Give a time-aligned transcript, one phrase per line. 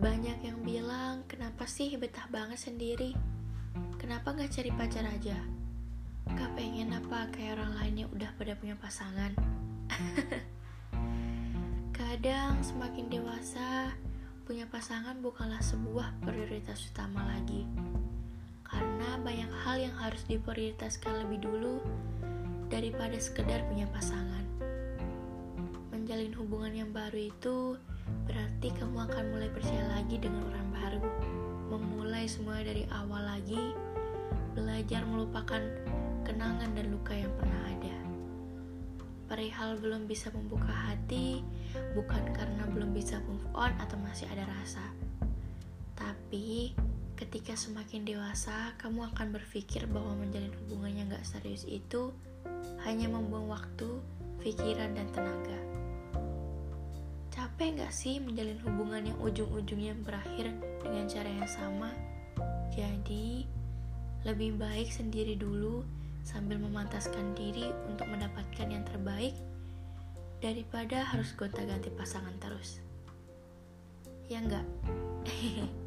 [0.00, 3.12] Banyak yang bilang, kenapa sih betah banget sendiri?
[4.00, 5.36] Kenapa gak cari pacar aja?
[6.24, 9.36] Gak pengen apa kayak orang lain yang udah pada punya pasangan?
[12.00, 13.92] Kadang semakin dewasa,
[14.48, 17.68] punya pasangan bukanlah sebuah prioritas utama lagi.
[18.64, 21.76] Karena banyak hal yang harus diprioritaskan lebih dulu
[22.72, 24.48] daripada sekedar punya pasangan.
[25.92, 27.76] Menjalin hubungan yang baru itu
[28.26, 31.02] berarti kamu akan mulai percaya lagi dengan orang baru.
[31.70, 33.74] Memulai semua dari awal lagi,
[34.54, 35.62] belajar melupakan
[36.26, 37.96] kenangan dan luka yang pernah ada.
[39.30, 41.46] Perihal belum bisa membuka hati,
[41.94, 44.82] bukan karena belum bisa move on atau masih ada rasa.
[45.94, 46.74] Tapi,
[47.14, 52.10] ketika semakin dewasa, kamu akan berpikir bahwa menjalin hubungan yang gak serius itu
[52.82, 54.02] hanya membuang waktu,
[54.42, 55.69] pikiran, dan tenaga.
[57.60, 60.48] Capek gak sih menjalin hubungan yang ujung-ujungnya berakhir
[60.80, 61.92] dengan cara yang sama?
[62.72, 63.44] Jadi,
[64.24, 65.84] lebih baik sendiri dulu
[66.24, 69.36] sambil memantaskan diri untuk mendapatkan yang terbaik
[70.40, 72.80] daripada harus gonta-ganti pasangan terus.
[74.32, 74.64] Ya enggak?